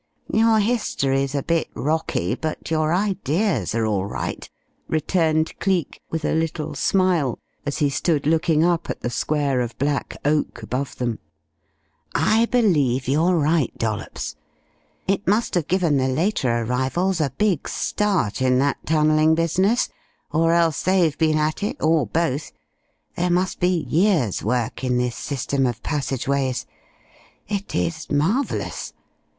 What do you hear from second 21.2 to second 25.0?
at it, or both. There must be years' work in